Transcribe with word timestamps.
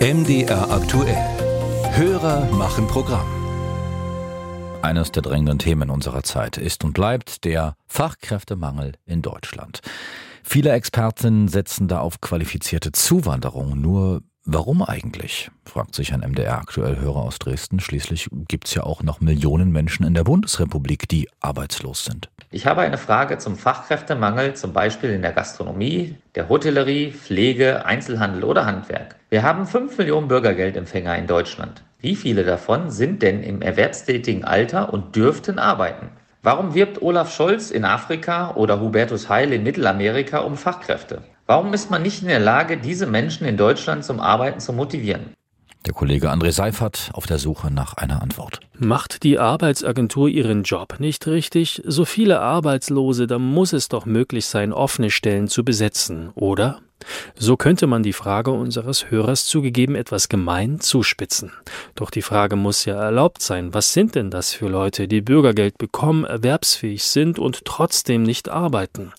MDR 0.00 0.70
aktuell. 0.70 1.16
Hörer 1.90 2.44
machen 2.52 2.86
Programm. 2.86 3.26
Eines 4.80 5.10
der 5.10 5.22
drängenden 5.22 5.58
Themen 5.58 5.90
unserer 5.90 6.22
Zeit 6.22 6.56
ist 6.56 6.84
und 6.84 6.92
bleibt 6.92 7.44
der 7.44 7.74
Fachkräftemangel 7.88 8.92
in 9.06 9.22
Deutschland. 9.22 9.80
Viele 10.44 10.70
Experten 10.70 11.48
setzen 11.48 11.88
da 11.88 11.98
auf 11.98 12.20
qualifizierte 12.20 12.92
Zuwanderung. 12.92 13.80
Nur 13.80 14.22
warum 14.48 14.82
eigentlich? 14.82 15.50
fragt 15.64 15.94
sich 15.94 16.12
ein 16.12 16.20
MDR 16.20 16.58
aktuell 16.58 16.98
Hörer 16.98 17.22
aus 17.22 17.38
Dresden. 17.38 17.78
Schließlich 17.78 18.28
gibt 18.48 18.66
es 18.66 18.74
ja 18.74 18.82
auch 18.82 19.02
noch 19.02 19.20
Millionen 19.20 19.70
Menschen 19.70 20.04
in 20.04 20.14
der 20.14 20.24
Bundesrepublik, 20.24 21.08
die 21.08 21.28
arbeitslos 21.40 22.04
sind. 22.04 22.30
Ich 22.50 22.66
habe 22.66 22.80
eine 22.80 22.96
Frage 22.96 23.36
zum 23.38 23.56
Fachkräftemangel, 23.56 24.54
zum 24.54 24.72
Beispiel 24.72 25.10
in 25.10 25.22
der 25.22 25.32
Gastronomie, 25.32 26.16
der 26.34 26.48
Hotellerie, 26.48 27.12
Pflege, 27.12 27.84
Einzelhandel 27.84 28.42
oder 28.44 28.64
Handwerk. 28.64 29.16
Wir 29.28 29.42
haben 29.42 29.66
5 29.66 29.98
Millionen 29.98 30.28
Bürgergeldempfänger 30.28 31.16
in 31.16 31.26
Deutschland. 31.26 31.82
Wie 32.00 32.16
viele 32.16 32.44
davon 32.44 32.90
sind 32.90 33.22
denn 33.22 33.42
im 33.42 33.60
erwerbstätigen 33.60 34.44
Alter 34.44 34.92
und 34.92 35.14
dürften 35.14 35.58
arbeiten? 35.58 36.08
Warum 36.42 36.72
wirbt 36.74 37.02
Olaf 37.02 37.34
Scholz 37.34 37.70
in 37.70 37.84
Afrika 37.84 38.54
oder 38.54 38.80
Hubertus 38.80 39.28
Heil 39.28 39.52
in 39.52 39.64
Mittelamerika 39.64 40.38
um 40.38 40.56
Fachkräfte? 40.56 41.22
Warum 41.50 41.72
ist 41.72 41.90
man 41.90 42.02
nicht 42.02 42.20
in 42.20 42.28
der 42.28 42.40
Lage, 42.40 42.76
diese 42.76 43.06
Menschen 43.06 43.46
in 43.46 43.56
Deutschland 43.56 44.04
zum 44.04 44.20
Arbeiten 44.20 44.60
zu 44.60 44.74
motivieren? 44.74 45.32
Der 45.86 45.94
Kollege 45.94 46.30
André 46.30 46.52
Seifert 46.52 47.08
auf 47.14 47.24
der 47.24 47.38
Suche 47.38 47.70
nach 47.70 47.94
einer 47.94 48.20
Antwort. 48.20 48.60
Macht 48.76 49.22
die 49.22 49.38
Arbeitsagentur 49.38 50.28
ihren 50.28 50.64
Job 50.64 50.96
nicht 51.00 51.26
richtig? 51.26 51.80
So 51.86 52.04
viele 52.04 52.40
Arbeitslose, 52.40 53.26
da 53.26 53.38
muss 53.38 53.72
es 53.72 53.88
doch 53.88 54.04
möglich 54.04 54.44
sein, 54.44 54.74
offene 54.74 55.10
Stellen 55.10 55.48
zu 55.48 55.64
besetzen, 55.64 56.28
oder? 56.34 56.82
So 57.36 57.56
könnte 57.56 57.86
man 57.86 58.02
die 58.02 58.12
Frage 58.12 58.50
unseres 58.50 59.10
Hörers 59.10 59.46
zugegeben 59.46 59.94
etwas 59.94 60.28
gemein 60.28 60.80
zuspitzen. 60.80 61.52
Doch 61.94 62.10
die 62.10 62.22
Frage 62.22 62.56
muss 62.56 62.84
ja 62.84 62.96
erlaubt 63.00 63.42
sein, 63.42 63.72
was 63.74 63.92
sind 63.92 64.14
denn 64.14 64.30
das 64.30 64.52
für 64.52 64.68
Leute, 64.68 65.08
die 65.08 65.20
Bürgergeld 65.20 65.78
bekommen, 65.78 66.24
erwerbsfähig 66.24 67.04
sind 67.04 67.38
und 67.38 67.64
trotzdem 67.64 68.22
nicht 68.22 68.48
arbeiten? 68.48 69.12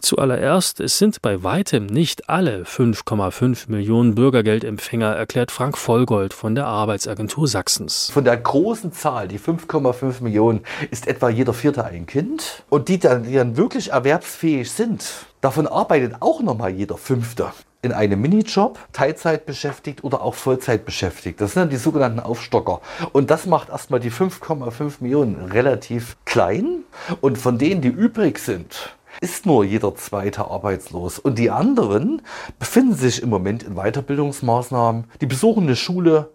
Zuallererst, 0.00 0.80
es 0.80 0.98
sind 0.98 1.22
bei 1.22 1.42
weitem 1.44 1.86
nicht 1.86 2.28
alle 2.28 2.64
5,5 2.64 3.70
Millionen 3.70 4.14
Bürgergeldempfänger, 4.14 5.14
erklärt 5.14 5.52
Frank 5.52 5.78
Vollgold 5.78 6.34
von 6.34 6.54
der 6.54 6.66
Arbeitsagentur 6.66 7.46
Sachsens. 7.46 8.10
Von 8.12 8.24
der 8.24 8.36
großen 8.36 8.92
Zahl, 8.92 9.28
die 9.28 9.38
5,5 9.38 10.22
Millionen, 10.22 10.60
ist 10.90 11.06
etwa 11.06 11.28
jeder 11.28 11.52
vierte 11.52 11.84
ein 11.84 12.06
Kind. 12.06 12.64
Und 12.68 12.88
die 12.88 12.98
dann, 12.98 13.22
die 13.22 13.34
dann 13.34 13.56
wirklich 13.56 13.92
erwerbsfähig 13.92 14.70
sind, 14.70 15.26
Davon 15.42 15.66
arbeitet 15.66 16.14
auch 16.20 16.40
nochmal 16.40 16.70
jeder 16.70 16.96
Fünfte 16.96 17.52
in 17.82 17.90
einem 17.90 18.20
Minijob, 18.20 18.78
Teilzeit 18.92 19.44
beschäftigt 19.44 20.04
oder 20.04 20.22
auch 20.22 20.36
Vollzeit 20.36 20.84
beschäftigt. 20.84 21.40
Das 21.40 21.52
sind 21.52 21.62
dann 21.62 21.70
die 21.70 21.78
sogenannten 21.78 22.20
Aufstocker. 22.20 22.80
Und 23.10 23.28
das 23.28 23.46
macht 23.46 23.68
erstmal 23.68 23.98
die 23.98 24.12
5,5 24.12 24.98
Millionen 25.00 25.50
relativ 25.50 26.16
klein. 26.24 26.84
Und 27.20 27.38
von 27.38 27.58
denen, 27.58 27.80
die 27.80 27.88
übrig 27.88 28.38
sind, 28.38 28.94
ist 29.20 29.44
nur 29.44 29.64
jeder 29.64 29.96
zweite 29.96 30.44
arbeitslos. 30.44 31.18
Und 31.18 31.40
die 31.40 31.50
anderen 31.50 32.22
befinden 32.60 32.94
sich 32.94 33.20
im 33.20 33.28
Moment 33.28 33.64
in 33.64 33.74
Weiterbildungsmaßnahmen. 33.74 35.06
Die 35.20 35.26
besuchen 35.26 35.64
eine 35.64 35.74
Schule, 35.74 36.30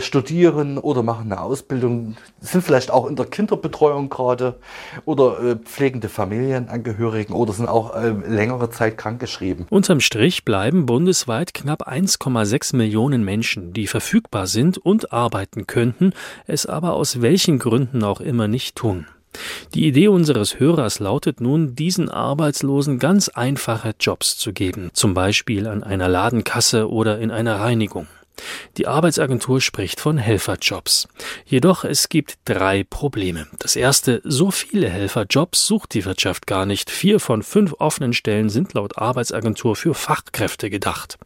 studieren 0.00 0.78
oder 0.78 1.02
machen 1.02 1.32
eine 1.32 1.40
Ausbildung, 1.40 2.16
sind 2.40 2.62
vielleicht 2.62 2.90
auch 2.90 3.06
in 3.06 3.16
der 3.16 3.26
Kinderbetreuung 3.26 4.08
gerade 4.08 4.56
oder 5.04 5.42
äh, 5.42 5.56
pflegende 5.56 6.08
Familienangehörigen 6.08 7.34
oder 7.34 7.52
sind 7.52 7.68
auch 7.68 7.94
äh, 7.94 8.10
längere 8.10 8.70
Zeit 8.70 8.96
krankgeschrieben. 8.96 9.66
Unterm 9.70 10.00
Strich 10.00 10.44
bleiben 10.44 10.86
bundesweit 10.86 11.54
knapp 11.54 11.88
1,6 11.88 12.76
Millionen 12.76 13.24
Menschen, 13.24 13.72
die 13.72 13.86
verfügbar 13.86 14.46
sind 14.46 14.78
und 14.78 15.12
arbeiten 15.12 15.66
könnten, 15.66 16.12
es 16.46 16.66
aber 16.66 16.94
aus 16.94 17.20
welchen 17.20 17.58
Gründen 17.58 18.04
auch 18.04 18.20
immer 18.20 18.48
nicht 18.48 18.76
tun. 18.76 19.06
Die 19.74 19.86
Idee 19.86 20.08
unseres 20.08 20.60
Hörers 20.60 20.98
lautet 20.98 21.40
nun, 21.40 21.74
diesen 21.74 22.10
Arbeitslosen 22.10 22.98
ganz 22.98 23.28
einfache 23.30 23.94
Jobs 23.98 24.36
zu 24.36 24.52
geben, 24.52 24.90
zum 24.92 25.14
Beispiel 25.14 25.66
an 25.66 25.82
einer 25.82 26.08
Ladenkasse 26.08 26.90
oder 26.90 27.18
in 27.18 27.30
einer 27.30 27.60
Reinigung. 27.60 28.06
Die 28.78 28.86
Arbeitsagentur 28.86 29.60
spricht 29.60 30.00
von 30.00 30.16
Helferjobs. 30.16 31.06
Jedoch 31.44 31.84
es 31.84 32.08
gibt 32.08 32.38
drei 32.46 32.84
Probleme. 32.84 33.46
Das 33.58 33.76
erste, 33.76 34.22
so 34.24 34.50
viele 34.50 34.88
Helferjobs 34.88 35.66
sucht 35.66 35.92
die 35.92 36.06
Wirtschaft 36.06 36.46
gar 36.46 36.64
nicht. 36.64 36.88
Vier 36.88 37.20
von 37.20 37.42
fünf 37.42 37.74
offenen 37.78 38.14
Stellen 38.14 38.48
sind 38.48 38.72
laut 38.72 38.96
Arbeitsagentur 38.96 39.76
für 39.76 39.92
Fachkräfte 39.92 40.70
gedacht. 40.70 41.18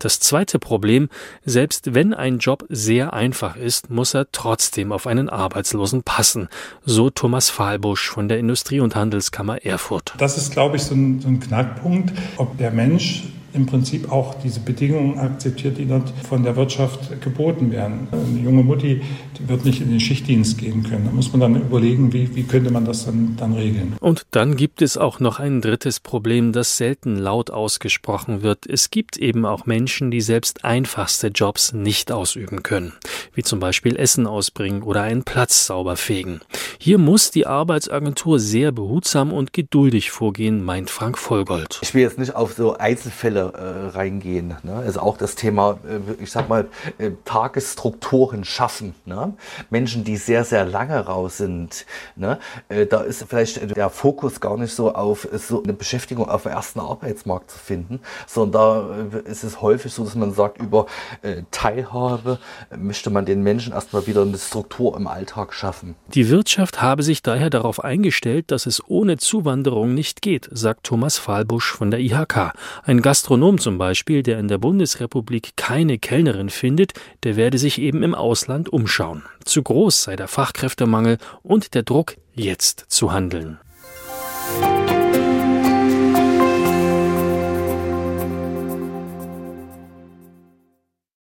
Das 0.00 0.18
zweite 0.18 0.58
Problem, 0.58 1.08
selbst 1.44 1.94
wenn 1.94 2.14
ein 2.14 2.38
Job 2.38 2.64
sehr 2.68 3.12
einfach 3.12 3.54
ist, 3.54 3.90
muss 3.90 4.14
er 4.14 4.32
trotzdem 4.32 4.90
auf 4.90 5.06
einen 5.06 5.28
Arbeitslosen 5.28 6.02
passen. 6.02 6.48
So 6.84 7.10
Thomas 7.10 7.48
Fahlbusch 7.48 8.10
von 8.10 8.28
der 8.28 8.38
Industrie- 8.38 8.80
und 8.80 8.96
Handelskammer 8.96 9.64
Erfurt. 9.64 10.14
Das 10.18 10.36
ist, 10.36 10.50
glaube 10.50 10.76
ich, 10.76 10.82
so 10.82 10.96
ein, 10.96 11.20
so 11.20 11.28
ein 11.28 11.38
Knackpunkt, 11.38 12.12
ob 12.38 12.58
der 12.58 12.72
Mensch 12.72 13.22
im 13.52 13.66
Prinzip 13.66 14.10
auch 14.10 14.34
diese 14.42 14.60
Bedingungen 14.60 15.18
akzeptiert, 15.18 15.78
die 15.78 15.86
dort 15.86 16.12
von 16.28 16.42
der 16.42 16.56
Wirtschaft 16.56 17.20
geboten 17.20 17.70
werden. 17.72 18.08
Eine 18.12 18.40
junge 18.40 18.62
Mutti 18.62 19.00
die 19.38 19.48
wird 19.48 19.64
nicht 19.64 19.80
in 19.80 19.90
den 19.90 20.00
Schichtdienst 20.00 20.58
gehen 20.58 20.82
können. 20.82 21.04
Da 21.04 21.10
muss 21.10 21.32
man 21.32 21.40
dann 21.40 21.56
überlegen, 21.56 22.12
wie, 22.12 22.34
wie 22.34 22.42
könnte 22.42 22.70
man 22.70 22.84
das 22.84 23.04
dann, 23.04 23.36
dann 23.36 23.54
regeln. 23.54 23.96
Und 24.00 24.26
dann 24.32 24.56
gibt 24.56 24.82
es 24.82 24.96
auch 24.96 25.20
noch 25.20 25.38
ein 25.38 25.60
drittes 25.60 26.00
Problem, 26.00 26.52
das 26.52 26.76
selten 26.76 27.16
laut 27.16 27.50
ausgesprochen 27.50 28.42
wird. 28.42 28.66
Es 28.66 28.90
gibt 28.90 29.16
eben 29.16 29.46
auch 29.46 29.66
Menschen, 29.66 30.10
die 30.10 30.20
selbst 30.20 30.64
einfachste 30.64 31.28
Jobs 31.28 31.72
nicht 31.72 32.10
ausüben 32.10 32.62
können, 32.62 32.92
wie 33.34 33.42
zum 33.42 33.60
Beispiel 33.60 33.96
Essen 33.96 34.26
ausbringen 34.26 34.82
oder 34.82 35.02
einen 35.02 35.22
Platz 35.22 35.66
sauber 35.66 35.96
fegen. 35.96 36.40
Hier 36.78 36.98
muss 36.98 37.30
die 37.30 37.46
Arbeitsagentur 37.46 38.40
sehr 38.40 38.72
behutsam 38.72 39.32
und 39.32 39.52
geduldig 39.52 40.10
vorgehen, 40.10 40.64
meint 40.64 40.90
Frank 40.90 41.18
Vollgold. 41.18 41.80
Ich 41.82 41.94
will 41.94 42.02
jetzt 42.02 42.18
nicht 42.18 42.34
auf 42.34 42.54
so 42.54 42.76
Einzelfälle 42.76 43.37
äh, 43.40 43.96
reingehen. 43.96 44.56
Ne? 44.62 44.74
Also 44.74 45.00
auch 45.00 45.16
das 45.16 45.34
Thema, 45.34 45.78
äh, 45.88 46.22
ich 46.22 46.30
sag 46.30 46.48
mal, 46.48 46.68
äh, 46.98 47.10
Tagesstrukturen 47.24 48.44
schaffen. 48.44 48.94
Ne? 49.04 49.34
Menschen, 49.70 50.04
die 50.04 50.16
sehr, 50.16 50.44
sehr 50.44 50.64
lange 50.64 50.98
raus 50.98 51.38
sind. 51.38 51.86
Ne? 52.16 52.38
Äh, 52.68 52.86
da 52.86 53.00
ist 53.00 53.24
vielleicht 53.28 53.76
der 53.76 53.90
Fokus 53.90 54.40
gar 54.40 54.56
nicht 54.56 54.74
so 54.74 54.94
auf 54.94 55.28
so 55.32 55.62
eine 55.62 55.72
Beschäftigung 55.72 56.28
auf 56.28 56.42
dem 56.42 56.52
ersten 56.52 56.80
Arbeitsmarkt 56.80 57.50
zu 57.50 57.58
finden, 57.58 58.00
sondern 58.26 59.08
da 59.12 59.18
äh, 59.18 59.30
ist 59.30 59.44
es 59.44 59.60
häufig 59.60 59.92
so, 59.92 60.04
dass 60.04 60.14
man 60.14 60.32
sagt, 60.32 60.58
über 60.58 60.86
äh, 61.22 61.42
Teilhabe 61.50 62.38
möchte 62.76 63.10
man 63.10 63.24
den 63.24 63.42
Menschen 63.42 63.72
erstmal 63.72 64.06
wieder 64.06 64.22
eine 64.22 64.38
Struktur 64.38 64.96
im 64.96 65.06
Alltag 65.06 65.54
schaffen. 65.54 65.94
Die 66.14 66.28
Wirtschaft 66.28 66.82
habe 66.82 67.02
sich 67.02 67.22
daher 67.22 67.50
darauf 67.50 67.84
eingestellt, 67.84 68.50
dass 68.50 68.66
es 68.66 68.82
ohne 68.88 69.16
Zuwanderung 69.16 69.94
nicht 69.94 70.22
geht, 70.22 70.48
sagt 70.52 70.84
Thomas 70.84 71.18
Fahlbusch 71.18 71.72
von 71.72 71.90
der 71.90 72.00
IHK. 72.00 72.52
Ein 72.84 73.02
Gastronom 73.28 73.58
zum 73.58 73.76
Beispiel, 73.76 74.22
der 74.22 74.38
in 74.38 74.48
der 74.48 74.56
Bundesrepublik 74.56 75.52
keine 75.54 75.98
Kellnerin 75.98 76.48
findet, 76.48 76.94
der 77.24 77.36
werde 77.36 77.58
sich 77.58 77.78
eben 77.78 78.02
im 78.02 78.14
Ausland 78.14 78.70
umschauen. 78.70 79.22
Zu 79.44 79.62
groß 79.62 80.04
sei 80.04 80.16
der 80.16 80.28
Fachkräftemangel 80.28 81.18
und 81.42 81.74
der 81.74 81.82
Druck, 81.82 82.16
jetzt 82.32 82.86
zu 82.88 83.12
handeln. 83.12 83.58